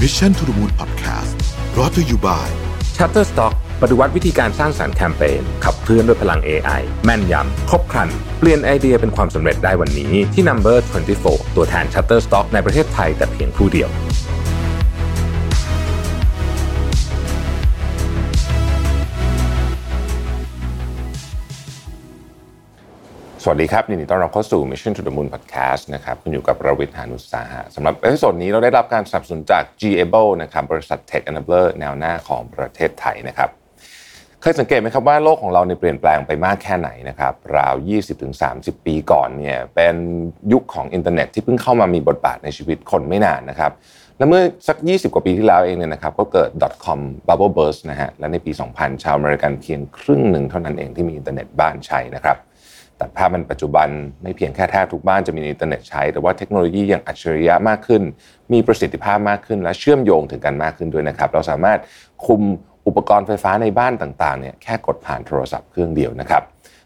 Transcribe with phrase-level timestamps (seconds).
[0.00, 1.32] Mission to the Moon Podcast
[1.76, 2.50] brought to you by
[2.96, 8.08] Shutterstock ปฏิวัติวิธีการสร้างสรรค์แคมเปญขับเคลื่อนด้วยพลัง AI แม่นยำ ครบครัน
[8.38, 10.76] เปลี่ยนไอเดียเป็นความสำเร็จได้วันนี้ที่ Number
[11.18, 13.90] 24 ตัวแทน Shutterstock ในประเทศไทยแต่เพียงผู้เดียว
[23.52, 30.32] สวัสดีครับยินดีต้อนรับเข้าสู่ Mission to the Moon Podcast นะครับคุณอยู่กับรวิศ หาญอุตสาหะสำหรับ episode นี้เราได้รับการสนับสนุนจาก g a b l e
[30.42, 33.48] นะครับบริษัท Tech Enabler แนวหน้าของประเทศไทยนะครับ
[34.42, 37.74] เคยสังเกตไหมครับว่าโลกของเราเนี่ยเปลี่ยนแปลงไปมากแค่ไหนนะครับราว
[38.30, 39.94] 20-30 ปีก่อนเนี่ยเป็น
[40.52, 43.72] ยุคของอินเทอร์เน็ตที่เพิ่งเข้ามามีบทบาทในชีวิตคนไม่นานนะครับ
[44.18, 46.50] และเมื่อสัก 20 กว่าปีที่แล้วเองเนี่ยนะครับก็เกิด
[46.84, 52.38] .com bubble burst นะฮะและในปี 2000 ชาวอเมริกันเพียงครึ่งหนึ่งเท่านั้นเองที่มีอินเทอร์เน็ตบ้านใช้นะครับ
[53.00, 53.88] แต่ภาพมันปัจจุบัน
[54.22, 58.02] ไม่เพียงแค่แทบทุกบ้านจะมีอินเทอร์เน็ตใช้ แต่ว่าเทคโนโลยีอย่างอัจฉริยะมากขึ้น
[58.52, 61.78] มีประสิทธิภาพมากขึ้น และเชื่อมโยงถึงกันมากขึ้นด้วยนะครับ เราสามารถ
[62.26, 62.42] คุม
[62.86, 66.44] อุปกรณ์ไฟฟ้าในบ้านต่างๆเนี่ยแค่กดผ่านโทรศัพท์เครื่องเดียวนะครับ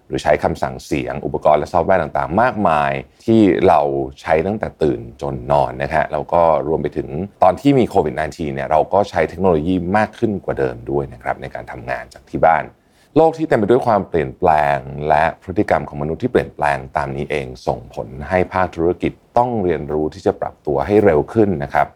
[0.08, 2.92] หรือใช้คำสั่งเสียงอุปกรณ์และซอฟต์แวร์ต่างๆ มากมาย
[3.24, 3.80] ที่เรา
[4.20, 7.08] ใช้ตั้งแต่ตื่นจนนอนนะฮะแล้วก็รวมไปถึง
[7.42, 12.64] ตอนที่มีโควิด -19 เนี่ยเราก็ใช้เทคโนโลยีมากขึ้นกว่าเดิมด้วยนะครับในการทำงานจากที่บ้าน
[13.18, 21.88] โลกที่เต็มไปด้วยความเปลี่ยนแปลง และพฤติกรรมของมนุษย์ที่เปลี่ยนแปลงตามนี้เองส่งผลให้ภาคธุรกิจต้องเรียนรู้ที่จะปรับตัวให้เร็วขึ้นนะครับ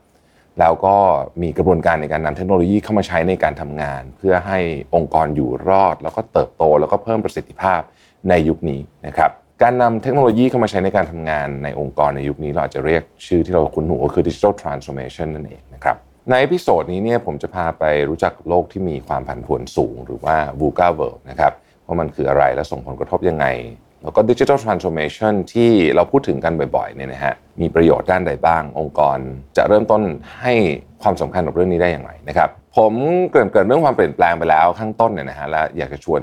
[0.60, 0.96] แล้วก็
[1.42, 4.58] มีกระบวนการในการนำเทคโนโลยีเข้ามาใช้ในการทำงาน เพื่อให้
[4.94, 7.80] องค์กรอยู่รอด แล้วก็เติบโต แล้วก็เพิ่มประสิทธิภาพ
[8.28, 9.30] ในยุคนี้นะครับ
[9.62, 15.96] การนำเทคโนโลยีเข้ามาใช้ในการทำงานในองค์กรในยุคนี้เราอาจจะเรียกชื่อที่เราคุ้นหูก็คือ digital transformation นั่นเองนะครับ
[16.30, 21.52] ใน episode นี้เนี่ยผมจะพาไปรู้จักโลกที่มีความผันผวนสูง หรือว่า VUCA world นะครับ
[21.86, 23.46] ว่ามันคืออะไรและส่งผลกระทบยังไง
[24.02, 29.18] แล้วก็ Digital Transformation ที่เราพูดถึงกันบ่อยๆเนี่ยนะฮะมีประโยชน์ด้านใดบ้าง องค์กร
[29.56, 30.02] จะเริ่มต้น
[30.40, 30.54] ให้
[31.02, 32.92] ความสำคัญกับเรื่องนี้ได้อย่างไรนะครับผม
[33.30, 36.22] เกริ่นเกิดเรื่องความเปลี่ยนแปลงไปแล้วข้างต้นเนี่ยนะฮะและอยากจะชวน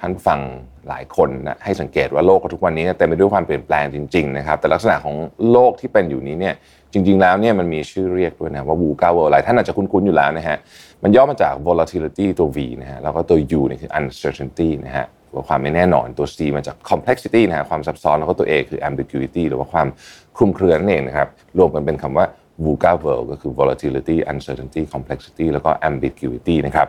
[0.00, 0.40] ท่านฟัง
[0.88, 5.16] หลายคนนะให้สังเกตว่าโลกทุกวันนี้เต็มไปด้วยความเปลี่ยนแปลงจริงๆนะครับแต่ลักษณะของ
[5.50, 6.54] โลกที่เป็นอยู่นี้เนี่ย
[6.94, 10.56] จริง ๆ แล้วเนี่ยมันมีชื่อเรียกด้วยนะว่า VUCA world หลายท่านอาจจะคุ้นๆอยู่แล้วนะฮะ
[11.02, 15.06] มันย่อมาจาก volatility ตัว V นะฮะแล้วก็ตัว U นี่คือ uncertainty นะฮะ
[15.48, 19.88] ความไม่แน่นอนตัว C มาจาก complexity นะฮะความซับซ้อนแล้วก็ตัว A คือ ambiguity หรือว่าความ
[20.36, 21.28] คลุมเครือนั่นเองนะครับ
[21.58, 22.26] รวมกันเป็นคำว่า
[22.64, 26.88] VUCA world ก็คือ volatility uncertainty complexity แล้วก็ ambiguity นะครับ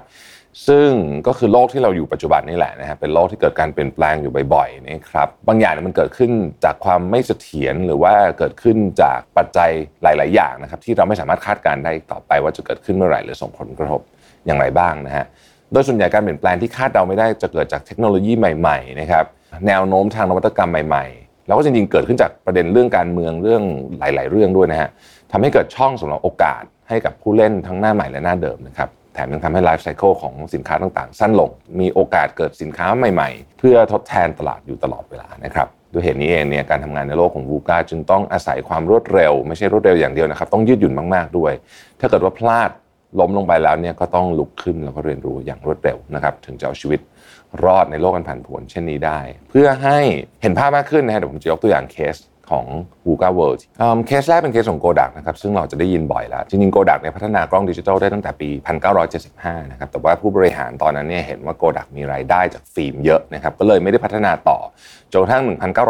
[0.67, 0.89] ซึ่ง
[1.27, 6.31] ก็คือโลกที่เราอยู่ปัจจุบันนี่แหละนะฮะเป็นโลกที่เกิดการเปลี่ยนแปลงอยู่บ่อยๆนะครับบางอย่างมันเกิดขึ้น
[6.65, 9.69] จากความไม่เสถียรหรือว่าเกิดขึ้นจากปัจจัย
[10.03, 14.01] หลาย ๆ อย่างนะครับที่เราไม่สามารถคาดการได้ต่อไปว่าจะเกิดขึ้นเมื่อไหร่หรือส่งผลกระทบ
[14.45, 15.25] อย่างไรบ้างนะฮะ
[15.71, 19.25] โดยส่วนใหญ่การเปลี่ยนแปลงที่คาดเดาไม่ได้จะเกิดจากเทคโนโลยีใหม่ๆนะครับ
[19.67, 23.63] แนวโน้มทางนวัตกรรมใหม่ๆ แล้วก็จริงๆเกิดขึ้นจากประเด็นเรื่องการเมืองเรื่อง
[23.99, 24.89] หลาย ๆ เรื่องด้วยนะฮะ
[25.31, 31.49] ทำให้เกิดช่องสำหรับโอกาสให้กับผู้เล่นทั้งหน้าใหม่และหน้าเดิมนะครับ แถมยังทำให้ไลฟ์ไซเคิลของสินค้าต่างๆ สั้นลง
[31.79, 41.53] มีโอกาสเกิดสินค้าใหม่ๆ เพื่อทดแทนตลาดอยู่ตลอดเวลานะครับด้วยเหตุนี้เองเนี่ยการทำงานในโลกของวูกาจึงต้องอาศัยความรวดเร็ว ไม่ใช่รวดเร็วอย่างเดียวนะครับ ต้องยืดหยุ่นมากๆด้วย
[41.99, 42.71] ถ้าเกิดว่าพลาด
[43.19, 46.99] ล้มลงไปแล้วเนี่ยก็ต้องลุกขึ้นแล้วก็เรียนรู้อย่างรวดเร็วนะครับถึงจะเอาชีวิต
[47.63, 49.99] รอดในโลกอันผันผวนเช่นนี้ได้ เพื่อให้
[50.41, 52.15] เห็นภาพมากขึ้นนะฮะเดี๋ยวผมจะยกตัวอย่างเคส
[52.51, 52.65] ของ
[53.07, 53.61] VUCA World
[54.07, 58.49] เคสแรกเป็นเคสของ Kodak นะครับซึ่งเราจะได้ยินบ่อยแล้ว จริงๆ Kodak เนี่ยพัฒนากล้องดิจิทัลได้ตั้งแต่ปี
[59.11, 64.59] 1975 นะครับแต่ว่าผู้บริหารตอนนั้นเนี่ยเห็นว่า Kodak มีรายได้จากฟิล์มเยอะนะครับก็เลยไม่ได้พัฒนาต่อ
[65.11, 65.45] จนกระทั่ง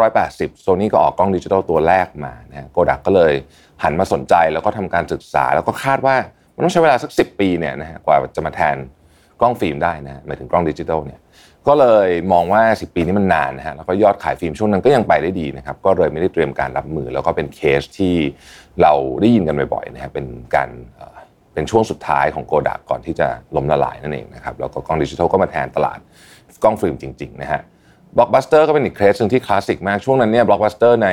[0.08, 3.32] 1980 โซนี่ก็ออกกล้องดิจิทัลตัวแรกมานะโกดักก็เลย
[3.82, 6.16] หันมาสนใจแล้วก็ทำการศึกษา แล้วก็คาดว่า
[6.54, 8.76] มันต้องใช้เวลาสัก 10 ปีเนี่ยนะฮะกว่าจะมาแทน
[9.40, 11.20] กล้องฟิล์มได้นะหมายถึงกล้องดิจิทัลเนี่ย
[11.68, 18.14] ก็เลยมองว่า 10 ปีนี้มันนานนะฮะแล้วก็ยอดขายฟิล์มช่วงนั้นก็ยังไปได้ดีนะครับก็เลยไม่ได้เตรียมการรับมือ แล้วก็เป็นเคสที่
[18.82, 20.68] เราได้ยินกันบ่อยๆนะฮะเป็นการ
[21.54, 25.98] เป็นช่วงสุดท้ายของโกดักก่อนที่จะล้มละลายนั่นเองนะครับแล้วก็กล้องดิจิทัลก็มาแทนตลาด
[26.62, 27.60] กล้องฟิล์มจริงๆนะฮะ
[28.18, 31.08] บล็อกบัสเตอร์ก็เป็นอีกเคสหนึ่งที่คลาสสิกมาก ช่วงนั้นเนี่ยบล็อกบัสเตอร์ใน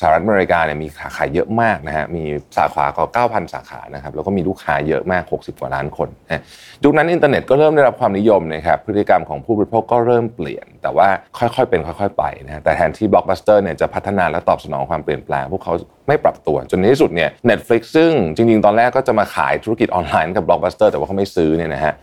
[0.00, 2.24] สหรัฐอเมริกาเนี่ยมีขาขายเยอะมากนะฮะ มี
[2.56, 6.42] สาขาก็9,000 สาขานะครับ แล้วก็มีลูกค้าเยอะมาก 60 กว่าล้านคนนะ
[6.84, 11.08] ยุคนั้นอินเทอร์เน็ตก็เริ่มได้รับความนิยมนะครับ พฤติกรรมของผู้บริโภคก็เริ่มเปลี่ยน แต่ว่า
[11.38, 15.72] ค่อยๆ เป็นค่อย ๆ ไปนะแต่แทนที่บล็อกบัสเตอร์เนี่ยจะพัฒนาและตอบสนองความเปลี่ยนแปลงพวกเขา
[16.08, 21.94] ไม่ปรับตัว จนในที่สุดเนี่ย Netflix ซึ่งจริง ๆ ตอนแรกก็จะมาขายธุรกิจออนไลน์กับบล็อกบัสเตอร์แต่ว่าเขาไม่ซื้อเนี่ยนะฮะ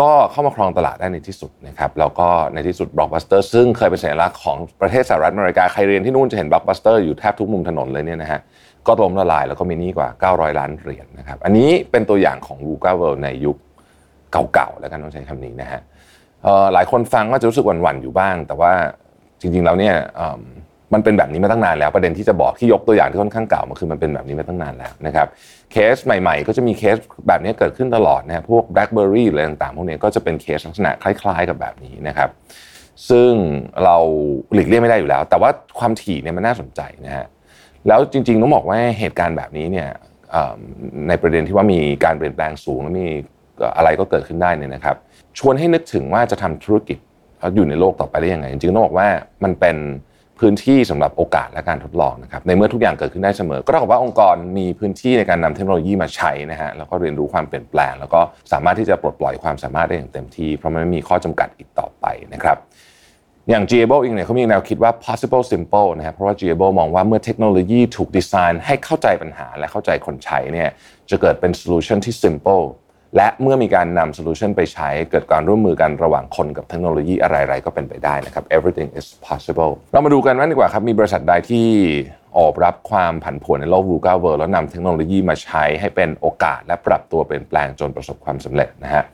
[0.00, 8.40] ก็เข้ามาครองตลาดได้ในที่สุดนะครับแล้วก็ในที่สุดบล็อกบัสเตอร์ซึ่งเคยเป็นสัญลักษณ์ของประเทศสหรัฐอเมริกาใครเรียนที่นู่นจะเห็นบล็อกบัสเตอร์อยู่แทบทุกมุมถนนเลยเนี่ยนะฮะ
[8.86, 13.56] ก็ล้มละลายแล้วก็มีนี้กว่า 900 ล้านเหรียญนะครับอันนี้เป็นตัวอย่างของ v u c a World ในยุค
[14.54, 15.80] เก่าๆแล้วกันต้องใช้คำนี้นะฮะ
[16.72, 18.72] หลายคนฟังก็จะรู้สึกหวั่นๆอยู่บ้าง แต่ว่า
[19.40, 19.94] จริงๆแล้วเนี่ย
[20.94, 25.26] มันเป็นแบบนี้มาตั้งนานแล้วประเด็นที่จะบอกที่ยกตัวอย่างที่ค่อนข้างเก่ามาคือมันเป็นแบบนี้มาตั้งนานแล้วนะครับ
[25.72, 26.96] เคสใหม่ๆ ก็จะมีเคส
[27.28, 32.28] แบบนี้เกิดขึ้นตลอดนะพวก BlackBerry อะไรต่างๆพวกนี้ก็จะเป็นเคสลักษณะคล้าย ๆ กับแบบนี้นะครับ
[33.10, 33.30] ซึ่ง
[33.84, 33.96] เรา
[34.54, 37.26] หลีกเลี่ยงไม่ได้อยู่แล้ว แต่ว่าความถี่เนี่ยมันน่าสนใจนะฮะ
[37.88, 39.88] แล้วจริงๆต้องบอกว่าเหตุการณ์แบบนี้เนี่ย
[41.08, 43.06] ในประเด็นที่ว่ามีการเปลี่ยนแปลงสูงแล้วมี
[43.76, 44.96] อะไรก็เกิดขึ้นได้เนี่ยนะครับ
[45.38, 46.98] ชวนให้นึกถึงว่าจะทำธุรกิจ
[47.54, 49.08] อยู่ในโลกต่อไปได้ยังไง จริงๆต้องบอกว่า
[49.44, 49.76] มันเป็น
[50.38, 58.20] พื้นที่สำหรับโอกาสและการทดลองนะครับในเมื่อทุกอย่างเกิดขึ้นได้เสมอ ก็เท่ากับว่าองค์กรมีพื้นที่ในการนำเทคโนโลยีมาใช้นะฮะแล้วก็เรียนรู้ความเปลี่ยนแปลง แล้วก็
[58.52, 62.58] สามารถที่จะปลดปล่อยความสามารถได้อย่างเต็มที่ เพราะมันไม่มีข้อจำกัดอีกต่อไปนะครับ
[63.50, 70.68] อย่าง g a b l e เองเนี่ยเขามีแนวคิดว่า possible simple นะครับเพราะว่า g a b l e มองว่าเมื่อเทคโนโลยีถูกดีไซน์ให้เข้าใจปัญหาและเข้าใจคนใช้เนี่ย
[71.10, 72.64] จะเกิดเป็น solution ที่ simple
[73.16, 81.66] และเมื่อมีการนำโซลูชันไปใช้เกิดการร่วมมือกันระหว่างคนกับเทคโนโลยีอะไรๆ ก็เป็นไปได้นะครับ everything is possible เรามาดูกันว่าดีกว่าครับมีบริษัทใดที่
[82.38, 89.04] โอบรับความผันผวนในโลก v ูกาเวิร์แล้วนำเทคโนโลยีมาใช้ให้เป็นโอกาสและปรับตัวเปลี่ยนแปลงจนประสบความสำเร็จนะฮะ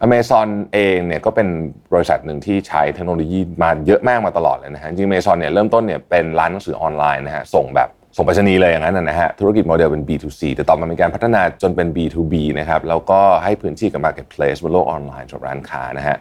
[0.00, 1.48] อเมซอนเองเนี่ยก็เป็น
[1.92, 7.88] บริษัทหนึ่งที่ใช้เทคโนโลยีมาเยอะมากมาตลอดเลยนะฮะจริงอเมซอนเนี่ยเริ่มต้นเนี่ยเป็นร้านหนังสือออนไลน์นะฮะส่งแบบ
[8.20, 16.16] ส่งไปรษณีย์เลยอย่างนั้นนะฮะธุรกิจโมเดลเป็น B2C แต่ต่อมามีการพัฒนาจนเป็น B2B นะครับแล้วก็ให้พื้นที่กับ Marketplace บนโลกออนไลน์สำหรับร้านค้านะฮะ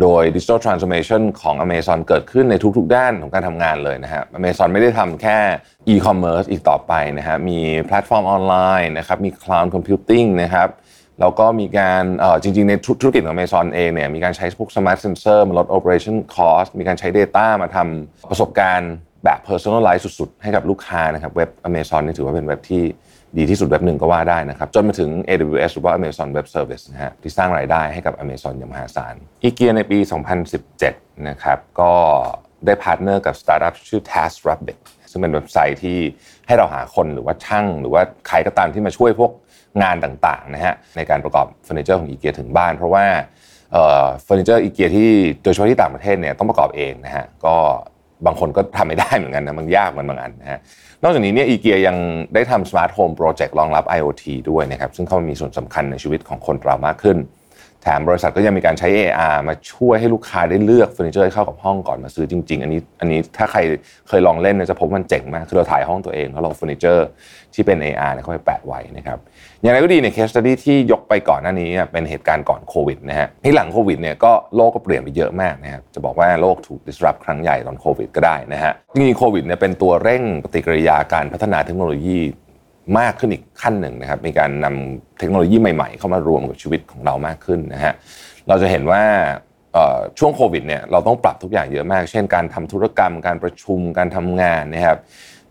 [0.00, 5.38] โดย Digital Transformation ของ Amazon เกิดขึ้นในทุกๆ ด้านของการทำงานเลยนะฮะ Amazon ไม่ได้ทำแค่
[5.92, 10.68] e-commerce อีกต่อไปนะฮะ มีแพลตฟอร์มออนไลน์นะครับ มี cloud computing นะครับ
[11.20, 12.02] แล้วก็มีการ
[12.42, 18.92] จริงๆ ในธุรกิจของ Amazon เองเนี่ย มีการใช้พวก smart sensor มาลด operation cost มีการใช้ data มาทำประสบการณ์
[19.24, 22.84] แบบ personalize สุดๆ ให้กับลูกค้านะครับเว็บ Amazon นี่ถือว่าเป็นเว็บที่
[23.38, 29.98] ดีที่สุดเว็บหนึ่งก็ว่าได้นะครับจนมาถึง AWS หรือว่า Amazon Web Service นะฮะที่สร้างรายได้ให้กับ Amazon อย่างมหาศาลอีเกียในปี
[30.62, 31.92] 2017 นะครับก็
[32.66, 34.78] ได้ partner กับสตาร์ทอัพชื่อ TaskRabbit
[35.10, 35.98] ซึ่งเป็นเว็บไซต์ที่
[36.46, 39.32] ให้เราหาคนหรือว่าช่าง หรือว่าใครก็ตามที่มาช่วยพวก
[39.82, 43.04] งานต่างๆนะฮะในการประกอบเฟอร์นิเจอร์ของอีเกียถึงบ้าน เพราะว่า
[43.72, 45.10] เฟอร์นิเจอร์อีเกียที่
[45.42, 47.56] โดยเฉพาะที่ต่างประเทศเนี่ยต้องประกอบเองนะฮะก็
[48.26, 50.60] บางคนก็ทำไม่ได้เหมือนกันนะมันยากมันบางอันนะฮะ
[51.02, 51.96] นอกจากนี้เนี่ยอีเกียยัง
[52.34, 57.16] ได้ทำ smart home project รองรับ IoT ด้วยนะครับซึ่งเข้ามามีส่วนสำคัญในชีวิตของคนเรามากขึ้น
[57.82, 63.60] แถมบริษัทก็ยังมีการใช้ AR มาช่วยให้ลูกค้าได้เลือกเฟอร์นิเจอร์เข้ากับห้องก่อนมาซื้อจริง ๆ อันนี้อันนี้ถ้าใคร
[64.08, 67.06] เคยลองเล่นเนี่ยจะพบมันเจ๋งมาก คือเราถ่ายห้องตัวเองแล้วลองเฟอร์นิเจอร์
[67.54, 69.18] ที่เป็น AR เนี่ยเข้าไปแปะไว้นะครับ
[69.62, 82.18] อย่างไรก็ดีใน case study ที่ยกไปก่อนหน้านี้เป็นเหตุการณ์ก่อนโควิดนะฮะที่หลังโควิดเนี่ยก็โลกก็เปลี่ยนไปเยอะมากนะครับจะบอกว่าโลกถูก disrupt ครั้งใหญ่ตอนโควิดก็ได้นะฮะจริงๆโควิดเนี่ยเป็นตัวเร่งปฏิกิริยาการพัฒนาเทคโนโลยี
[82.98, 87.94] มากขึ้นอีกขั้นหนึ่งนะครับ มีการนำเทคโนโลยีใหม่ๆ เข้ามารวมกับชีวิตของเรามากขึ้นนะฮะ
[88.48, 89.02] เราจะเห็นว่า
[90.18, 94.98] ช่วงโควิดเนี่ยเราต้องปรับทุกอย่างเยอะมาก เช่นการทำธุรกรรม การประชุมการทำงานนะครับ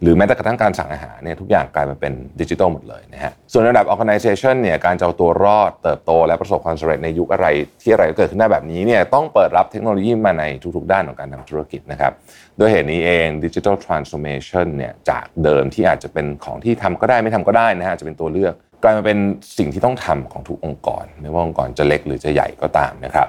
[0.02, 7.48] หรือแม้แต่กระทั่งการสั่งอาหารเนี่ยทุกอย่างกลายมาเป็นดิจิทัลหมดเลยนะฮะส่วนระดับ organization เนี่ยการจะเอาตัวรอดเติบโต และประสบความสำเร็จในยุคอะไร
[7.82, 10.44] ที่อะไรเกิดขึ้นได้แบบนี้เนี่ยต้องเปิดรับเทคโนโลยีมาใน
[10.76, 12.14] ทุกๆ ด้านของการทำธุรกิจนะครับ
[12.58, 18.54] โดยเหตุนี้เองดิจิทัลทรานส์โอมชันเนี่ยจากเดิมที่อาจจะเป็นของที่ทำก็ได้ไม่ทำก็ได้นะฮะจะเป็นตัวเลือก
[18.84, 19.18] กลายมาเป็น
[19.58, 23.28] สิ่งที่ต้องทำของทุกองค์กร ไม่ว่าองค์กรจะเล็กหรือจะใหญ่ก็ตามนะครับ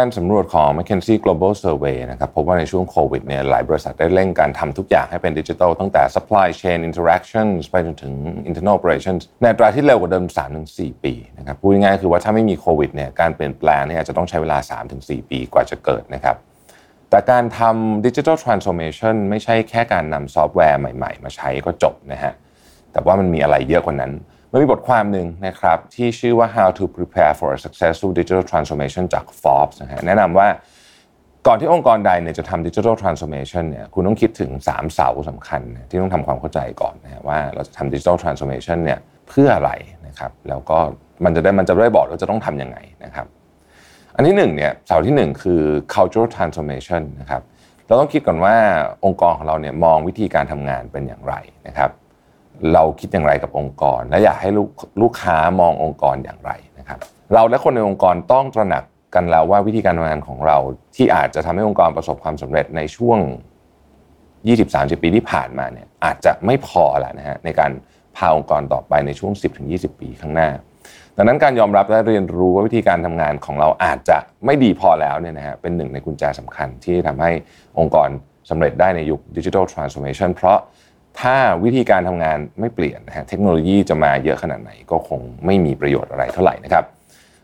[0.00, 8.14] การสำรวจของ McKinsey Global Survey นะครับพบว่าในช่วงโควิดเนี่ยหลายบริษัทได้เร่งการทำทุกอย่างให้เป็นดิจิทัลตั้งแต่ supply chain interactions ไปจนถึง
[8.48, 10.26] internal operations ในอัตราที่เร็วกว่าเดิม
[10.64, 14.58] 3-4 ปีนะครับพูดง่ายๆคือว่าถ้าไม่มีโควิดเนี่ยการเปลี่ยนแปลงเนี่ยอาจจะต้องใช้เวลา
[14.94, 16.36] 3-4 ปีกว่าจะเกิดนะครับ
[17.10, 22.32] แต่การทำ digital transformation ไม่ใช่แค่การนำซอฟต์แวร์ใหม่ๆ มาใช้ก็จบนะฮะ
[22.92, 24.12] แต่ว่ามันมีอะไรเยอะกว่านั้น
[24.54, 30.48] มันมีบทความหนึ่งนะครับที่ชื่อว่า how to prepare for a successful digital transformation จาก Forbes นะฮะแนะนำว่า
[31.46, 39.70] ก่อนที่องค์กรใดเนี่ยจะทำ digital transformation เนี่ยคุณต้องคิดถึง 3 เสาสำคัญ ที่ต้องทำความเข้าใจก่อนนะว่าเราจะทำ digital transformation เนี่ยเพื่ออะไร
[40.06, 40.78] นะครับแล้วก็
[41.24, 43.26] มันจะได้มันจะได้บอกว่าจะต้องทำยังไงนะครับ
[44.16, 45.62] อันที่หนึ่งเนี่ยเสาที่หนึ่งคือ
[45.94, 47.42] cultural transformation นะครับ
[47.86, 48.54] เราต้องคิดก่อนว่า
[49.04, 51.34] องค์กรของเราเนี่ยมองวิธีการทำงานเป็นอย่างไร
[51.68, 51.90] นะครับ
[52.74, 54.70] เราคิดอย่างไรกับองค์กร และอยากให้ลูก
[55.02, 56.98] ลูกค้ามององค์กรอย่างไรนะครับ
[57.34, 58.84] เราและคนในองค์กรต้องตระหนัก
[59.14, 60.56] กันแล้วว่าวิธีการทำงานของเรา
[60.96, 63.18] ที่อาจจะทำให้องค์กรประสบความสำเร็จในช่วง
[64.30, 67.70] 20-30 ปีที่ผ่านมาเนี่ยอาจจะไม่พอแล้วนะฮะในการ
[68.16, 69.32] พาองค์กรต่อไปในช่วง
[69.66, 70.50] 10-20 ปีข้างหน้า
[71.16, 77.30] ดังนั้นการยอมรับและเรียนรู้ว่าวิธีการทำงานของเราอาจจะไม่ดีพอแล้วเนี่ยนะฮะเป็นหนึ่งในกุญแจสำคัญที่ทำให้
[77.78, 78.08] องค์กร
[78.50, 80.58] สำเร็จได้ในยุคดิจิทัลทรานส์โอมชันเพราะ
[81.20, 86.84] ถ้าวิธีการทำงานไม่เปลี่ยนนะฮะเทคโนโลยีจะมาเยอะขนาดไหนก็คงไม่มีประโยชน์อะไรเท่าไหร่นะครับ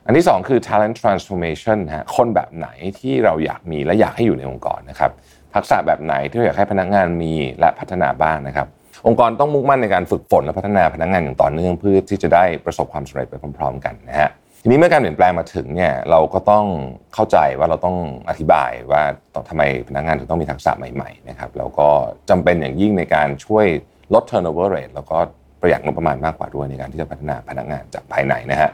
[0.06, 5.10] อันที่ 2 คือ talent transformation ฮะคนแบบไหนที่เราอยากมีและอยากให้อยู่ในองค์กรนะครับ
[5.54, 8.66] ทักษะแบบไหนที่เราอยากให้พนักงานมีและพัฒนาบ้างนะครับ
[9.06, 14.30] องค์กรต้องมุ่งมั่นในการฝึกฝนและพัฒนาพนักงานอย่างต่อเนื่องเพื่อที่จะได้ประสบความสำเร็จไปพร้อม ๆ กันนะฮะ
[14.62, 16.66] ทีนี้เมื่อการเปลี่ยนแปลงมาถึงเนี่ยเราก็ต้อง
[17.14, 17.96] เข้าใจว่าเราต้อง
[18.28, 19.02] อธิบายว่า
[19.48, 21.88] ทำไมพนักงานถึงต้องมีทักษะใหม่ๆนะครับแล้วก็
[22.30, 23.66] จำเป็นอย่างยิ่งในการช่วย
[24.14, 25.18] ลด turnover rate แล้วก็
[25.60, 28.70] ประหยัดงบประมาณมากกว่าด้วยในการที่จะพัฒนาพนักงานจากภายในนะฮะ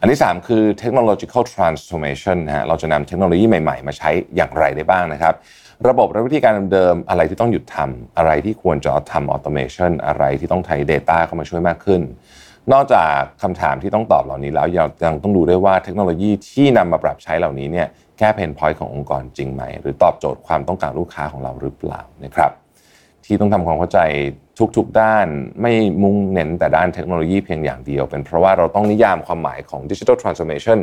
[0.00, 5.34] อันที่ 3 คือ technological transformation นะฮะเราจะนำเทคโนโลยีใหม่ๆ มาใช้อย่างไรได้บ้างนะครับ
[5.88, 12.02] ระบบและวิธีการเดิมๆอะไรที่ต้องหยุดทำอะไรที่ควรจะทำ automation อะไรที่ต้องใช้ data เข้ามาช่วยมากขึ้น
[12.72, 13.12] นอกจาก
[13.42, 14.66] คำถามที่ต้องตอบเหล่านี้แล้ว
[15.04, 17.88] ยังต้องดูด้วยว่าเทคโนโลยีที่นำมาปรับใช้เหล่านี้เนี่ย
[18.18, 22.52] แก้เพนพอยต์ขององค์กรจริงไหม หรือตอบโจทย์ความต้องการลูกค้าของเราหรือเปล่านะครับ
[23.24, 24.00] ที่ต้องทำความเข้าใจ
[24.76, 25.26] ทุกๆด้าน
[25.60, 30.78] ไม่มุ่งเน้นแต่ด้านเทคโนโลยีเพียงอย่างเดียว เป็นเพราะว่าเราต้องนิยามความหมายของดิจิทัลทรานส์โอมชัน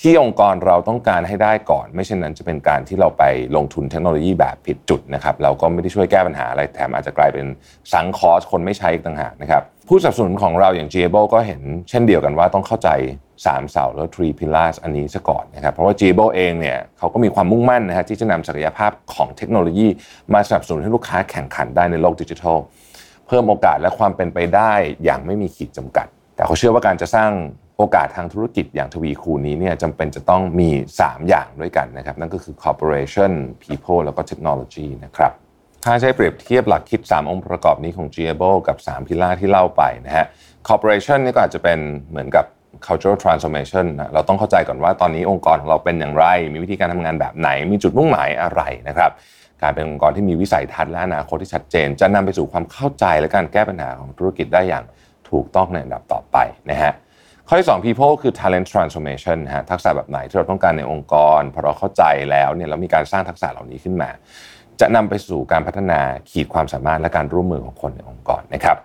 [0.00, 3.24] ที่องค์กรเราต้องการให้ได้ก่อน ไม่เช่นนั้นจะเป็นการที่เราไป
[3.56, 7.46] ลงทุนเทคโนโลยีแบบผิดจุดนะครับเราก็ไม่ได้ช่วยแก้ปัญหาอะไรแถมอาจจะกลายเป็น
[7.92, 9.62] สังคอสคนไม่ใช้อีกต่างหากนะครับ
[9.94, 12.88] ผู้สนับสนุนของเราอย่าง g จ b o ก็เห็นเช่นเดียวกันว่าต้องเข้าใจ
[13.32, 19.88] 3 เสาแล้ว three pillars อันนี้ซะก่อนนะครับเพราะว่า g จ b o เองเนี่ยเขาก็มีความมุ่งมั่นนะฮะที่จะนำศักยภาพของเทคโนโลยี
[20.32, 22.58] มาสนับสนุนให้ลูกค้าแข่งขันได้ในโลกดิจิทัล
[23.26, 24.72] เพิ่มโอกาสและความเป็นไปได้
[25.04, 26.06] อย่างไม่มีขีดจำกัด
[26.36, 27.30] แต่เขาเชื่อว่าการจะสร้าง
[27.78, 30.68] โอกาสทางธุรกิจอย่างทวีคูณนี้เนี่ยจำเป็นจะต้องมี
[31.00, 33.32] 3 อย่างด้วยกันนะครับนั่นก็คือ corporation
[33.62, 35.32] people แล้วก็ technology นะครับ
[35.84, 40.26] ถ้าใช้เปรียบเทียบหลักคิด 3 องค์ประกอบนี้ของ g a b l e กับ 3 พิล่าที่เล่าไปนะฮะ
[40.68, 41.78] corporation นี่ก็อาจจะเป็น
[42.10, 42.44] เหมือนกับ
[42.86, 49.10] cultural transformation นะเราต้องเข้าใจก่อนว่าตอนนี้องค์กรของเราเป็นอย่างไร มีวิธีการทำงานแบบไหน มีจุดมุ่งหมายอะไรนะครับ
[49.62, 54.84] การเป็นองค์กรที่มีวิสัยทัศน์และอนาคตที่ชัดเจน จะนำไปสู่ความเข้าใจและการแก้ปัญหาของธุรกิจได้อย่าง
[55.30, 56.36] ถูกต้องในอันดับต่อไป
[56.70, 56.92] นะฮะ
[57.48, 64.10] ข้อที่ 2 people คือ talent transformation นะฮะทักษะแบบไหนที่เราต้องการในองค์กรพอเราเข้าใจแล้วเนี่ยเรามีการสร้างทักษะเหล่านี้ขึ้นมา
[64.82, 68.78] จะนำไปสู่การพัฒนาขีดความสามารถและการร่วมมือของคนในองค์กรนะครับ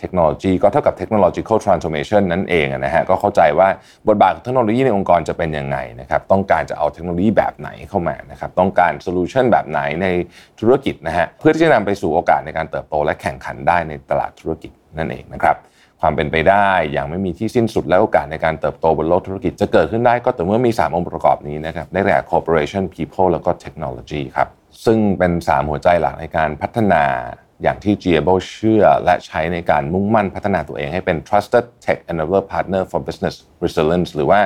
[0.00, 3.68] เทคโนโลยีก็เท่ากับ technological transformation นั่นเองนะฮะก็เข้าใจว่า
[4.08, 10.06] บทบาทของเทคโนโลยีในองค์กรจะเป็นยังไงนะครับต้องการจะเอาเทคโนโลยีแบบไหนเข้ามานะครับต้องการโซลูชันแบบไหนใน
[10.60, 15.56] ธุรกิจนะฮะเพื่อที่จะนำไปสู่โอกาสในการเติบโตและแข่งขันได้ในตลาดธุรกิจนั่นเองนะครับ
[16.00, 24.48] ความเป็นไปได้อย่างไม่มีที่สิ้นสุดและโอกาสในการเติบโตบนโลกธุรกิจจะเกิดขึ้นได้ก็ต่อเมื่อมี 3 องค์ประกอบนี้นะครับได้แก่ corporation people แล้วก็ technology ครับ
[24.84, 27.04] ซึ่งเป็น 3 หัวใจหลักในการพัฒนา
[27.62, 33.34] อย่างที่ g a b l e เชื่อและใช้ในการมุ่งมั่นพัฒนาตัวเองให้เป็น trusted tech enabler partner for business
[33.64, 34.40] resilience หรือว่า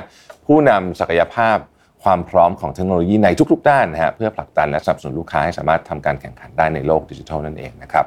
[0.47, 1.57] ผู้นำศักยภาพ
[2.04, 8.07] ความพร้อมของเทคโนโลยีในทุกๆด้านนะฮะเพื่อผลักดันและสนับสนุนลูกค้าให้สามารถทำการแข่งขันได้ในโลกดิจิทัลนั่นเองนะครับ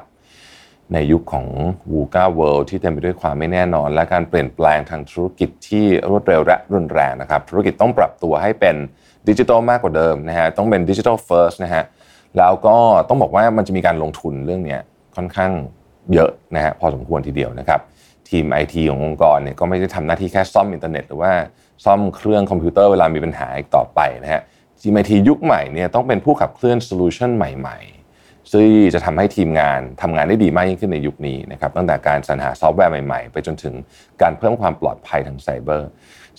[0.92, 1.46] ในยุคของ
[1.92, 8.76] VUCA World ที่เต็มไปด้วยความไม่แน่นอน และการเปลี่ยนแปลงทางธุรกิจที่รวดเร็วและรุนแรงนะครับ ธุรกิจต้องปรับตัวให้เป็น
[9.28, 11.84] ดิจิทัลมากกว่าเดิมนะฮะต้องเป็น digital first นะฮะ
[12.38, 12.76] แล้วก็
[13.08, 14.78] ต้องบอกว่ามันจะมีการลงทุนเรื่องนี้
[15.16, 15.52] ค่อนข้าง
[16.12, 17.80] เยอะนะฮะพอสมควรทีเดียวนะครับ
[18.28, 21.32] ทีมไอทีขององค์กรเนี่ยก็ไม่ได้ทำหน้าที่แค่ซ่อมอินเทอร์เน็ตหรือว่า
[21.84, 24.42] ซ่อมเครื่องคอมพิวเตอร์เวลามีปัญหาอีกต่อไปนะฮะ
[24.80, 27.93] ทีมไอทียุคใหม่เนี่ยต้องเป็นผู้ขับเคลื่อนโซลูชันใหม่ๆ
[28.52, 33.74] ซึ่งจะทำให้ทีมงานทำงานได้ดีมากยิ่งขึ้นในยุคนี้นะครับตั้งแต่การสรรหาซอฟต์แวร์ใหม่ๆ ไปจนถึง
[34.22, 35.88] การเพิ่มความปลอดภัยทางไซเบอร์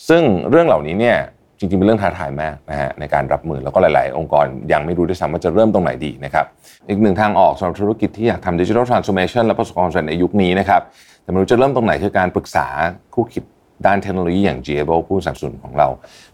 [0.08, 1.18] ซึ่งเรื่องเหล่านี้เนี่ย
[1.60, 6.46] จริงๆ เป็นเรื่องท้าทายมากนะฮะในการรับมือแล้วก็หลาย ๆ องค์กรยังไม่รู้ด้วยซ้ำว่าจะเริ่มตรงไหนดีนะครับ
[6.90, 10.82] อีกหนึ่งทางออกสำหรับธุรกิจที่อยากทำ digital transformation และประสบความสำเร็จในยุคนี้นะครับ
[11.24, 12.68] แต่ไม่รู้จะเริ่มตรงไหนคือการปรึกษา
[13.14, 13.44] คู่คิด
[13.86, 15.88] ด้านเทคโนโลยีอย่าง g a b l e ผู้สนับสนุนของเรา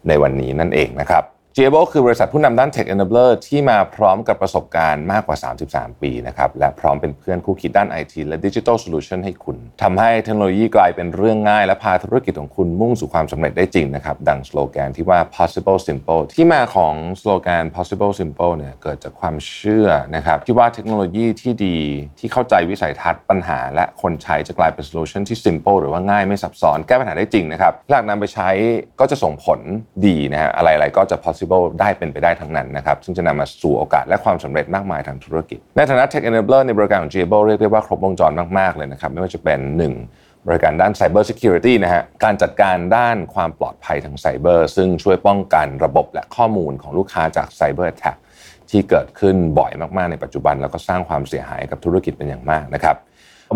[0.08, 1.24] ในวันนี้นั่นเองนะครับ
[1.58, 5.38] j a b l e คือบริษัทผู้นำด้าน Tech Enabler ที่มาพร้อมกับประสบการณ์มากกว่า
[5.70, 21.78] 33 ปีนะครับและพร้อมเป็นเพื่อนคู่คิดด้าน IT และ Digital Solution ให้คุณทำให้เทคโนโลยีกลายเป็นเรื่องง่าย และพาธุรกิจของคุณมุ่งสู่ความสำเร็จได้จริงนะครับ ดังสโลแกนที่ว่า possible simple ที่มาของสโลแกน possible simple เนี่ยเกิดจากความเชื่อนะครับที่ว่าเทคโนโลยีที่ดี
[22.20, 28.50] ที่เข้าใจวิสัยทัศน์ปัญหา และคนใช้จะกลายเป็น solution ที่ simple หรือว่าง่ายไม่ซับซ้อนแก้ปัญหาได้จริงนะครับหลักนำไปใช้
[29.00, 29.60] ก็จะส่งผล
[30.06, 31.40] ดีนะฮะอะไรๆก็จะ possible
[31.82, 39.60] ได้เป็นไปได้ทั้งนั้นนะครับซึ่งจะนำมาสู่โอกาสและความสำเร็จมากมายทางธุรกิจ ในฐานะ Tech Enabler ในบริการของ g a b l e เรียกได้ว่าครบวงจรมากๆเลยนะครับไม่ว่าจะเป็น
[40.04, 48.18] 1บริการด้าน Cyber Security นะฮะ การจัดการด้านความปลอดภัยทางไซเบอร์ ซึ่งช่วยป้องกันระบบและข้อมูลของลูกค้าจาก Cyber Attack
[48.70, 52.96] ที่เกิดขึ้นบ่อยมาก ๆ ในปัจจุบัน แล้วก็สร้างความเสียหายกับธุรกิจเป็นอย่างมากนะครับ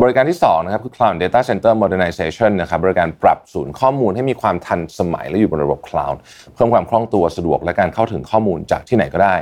[0.02, 6.18] บริการที่2นะครับคือ Cloud Data Center Modernization นะครับบริการปรับศูนย์ข้อมูลให้มีความทันสมัยและอยู่บนระบบ Cloud
[6.54, 9.36] เพิ่มความคล่องตัวสะดวกและการเข้าถึงข้อมูลจากที่ไหนก็ได้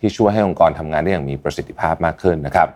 [0.00, 2.68] ที่ช่วยให้องค์กรทำงานได้อย่างมีประสิทธิภาพมากขึ้นนะครับ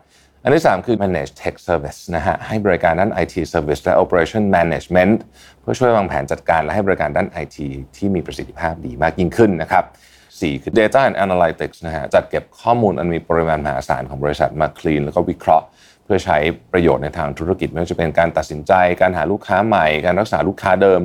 [0.43, 5.14] อันที่ 3 คือ Manage Tech Service นะฮะให้บริการด้าน IT Service และ Operation Management
[5.61, 7.59] เพื่อช่วยวางแผนจัดการและให้บริการด้าน IT
[7.97, 9.85] ที่มีประสิทธิภาพดีมากยิ่งขึ้นนะครับ
[10.29, 15.67] 4คือ Data and Analytics นะฮะจัดเก็บข้อมูลอันมีปริมาณมหาศาลของบริษัทมาคลีนแล้วก็วิเคราะห์
[16.04, 16.38] เพื่อใช้
[16.73, 21.00] ประโยชน์ในทางธุรกิจไม่ว่าจะเป็นการตัดสินใจ การหาลูกค้าใหม่ การรักษาลูกค้าเดิม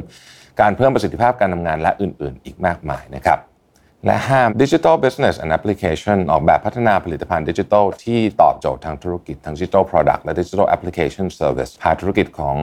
[0.61, 3.39] การเพิ่มประสิทธิภาพการทำงานและอื่น ๆ อีกมากมายนะครับ
[4.05, 12.57] และห้าม Digital Business and Application ออกแบบพัฒนาผลิตภัณฑ์ดิจิทัลที่ตอบโจทย์ทางธุรกิจทาง Digital Product และ Digital Application Service พาธุรกิจของ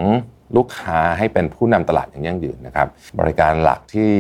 [0.56, 2.88] ลูกค้าให้เป็นผู้นำตลาดอย่างยั่งยืนนะครับ
[3.20, 4.12] บริการหลักที่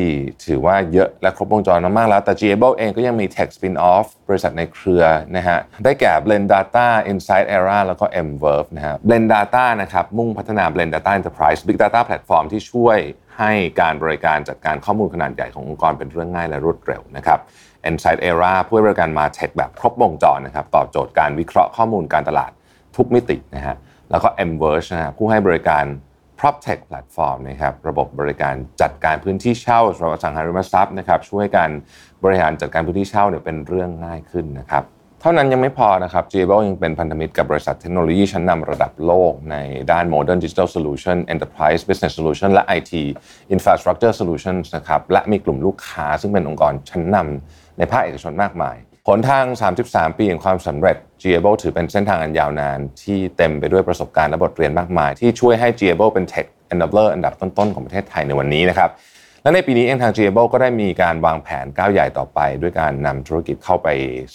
[0.46, 5.04] ถือว่าเยอะและครบวงจรมากๆแล้ว แต่ g a b l e เองก็ยังมี Tech Spin-off บริษัทในเครือ
[5.36, 11.60] นะฮะ ได้แก่ Blend Data Insight Era แล้วก็ Mverve นะฮะ Blend Data นะครับ มุ่งพัฒนา Blend Data Enterprise
[11.66, 12.98] Big Data Platform ที่ช่วย
[13.38, 17.38] ให้การบริการจัดการข้อมูลขนาดใหญ่ขององค์กรเป็นเรื่องง่ายและรวดเร็วนะครับ
[17.88, 22.50] Insight Era ผู้ให้บริการมาเทคแบบครบวงจรนะครับตอบโจทย์การวิเคราะห์ข้อมูลการตลาด
[22.96, 23.76] ทุกมิตินะฮะ
[24.10, 25.84] แล้วก็ Mverse นะฮะผู้ให้บริการ
[26.38, 31.70] PropTech Platform นะครับระบบบริการจัดการพื้นที่เช่าสำหรับสังหาริมทรัพย์นะครับช่วยการ
[32.24, 34.84] บริหารจัดการพื้นที่เช่าเนี่ยเป็นเรื่องง่ายขึ้นนะครับ
[35.28, 39.56] ท่านั้นยังไม่พอนะครับ g a b l e ยังเป็นพันธมิตรกับบริษัทเทคโนโลยีชั้นนำระดับโลกใน
[39.92, 42.92] ด้าน Modern Digital Solution Enterprise Business Solution และ IT
[43.54, 48.76] Infrastructure Solutions นะครับ และมีกลุ่มลูกค้าซึ่งเป็นองค์กรชั้นนำในภาคเอกชนมากมาย
[49.06, 49.44] หนทาง
[49.82, 56.12] 33 ปีแห่งความสำเร็จ g a b l e ถือเป็นเส้นทางอันยาวนาน ที่เต็มไปด้วยประสบการณ์และบทเรียนมากมาย ที่ช่วยให้ g a b l e
[56.14, 58.90] เป็น Tech Enabler อันดับต้นๆของประเทศไทยในวันนี้นะครับ
[59.46, 63.88] และในปีนี้เองทาง g a b l e ก็ได้มีการวางแผนก้าวใหญ่ต่อไป ด้วยการนำธุรกิจเข้าไป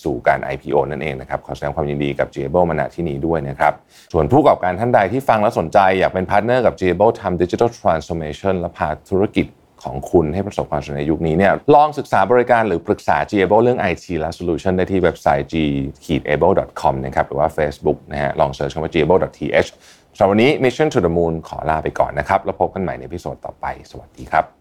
[0.03, 3.73] สู่การ IPO นั่นเองนะครับขอแสดงความยินดีกับ g a b l e มาณที่นี้ด้วยนะครับ
[4.13, 9.45] ส่วนผู้ประกอบการท่านใดที่ฟังและสนใจ อยากเป็นพาร์ทเนอร์กับ g a b l e ทำ Digital Transformation และพาธุรกิจ
[9.83, 18.71] ของคุณให้ประสบความสำเร็จในยุคนี้เนี่ยลองศึกษาบริการหรือปรึกษา g a b l e เรื่อง IT และ Solution ได้ที่เว็บไซต์ g-able.com นะครับหรือว่า Facebook นะฮะลอง search
[18.75, 19.69] คำว่า g-able.th
[20.17, 24.60] สำหรับวันนี้ Mission to the Moon ขอลาไปก่อนนะครับแล้วพบกันใหม่ใน episode ต่อไป สวัสดีครับ